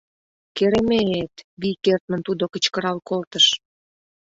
[0.55, 3.45] —Кереме-эт!— вий кертмын тудо кычкырал колтыш.